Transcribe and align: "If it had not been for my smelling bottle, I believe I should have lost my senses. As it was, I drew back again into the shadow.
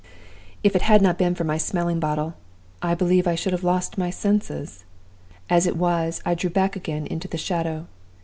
"If 0.63 0.75
it 0.75 0.81
had 0.81 1.03
not 1.03 1.19
been 1.19 1.35
for 1.35 1.43
my 1.43 1.57
smelling 1.59 1.99
bottle, 1.99 2.33
I 2.81 2.95
believe 2.95 3.27
I 3.27 3.35
should 3.35 3.53
have 3.53 3.63
lost 3.63 3.99
my 3.99 4.09
senses. 4.09 4.83
As 5.47 5.67
it 5.67 5.77
was, 5.77 6.23
I 6.25 6.33
drew 6.33 6.49
back 6.49 6.75
again 6.75 7.05
into 7.05 7.27
the 7.27 7.37
shadow. 7.37 7.85